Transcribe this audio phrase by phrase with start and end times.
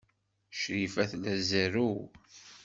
[0.59, 1.97] Crifa tella tzerrew.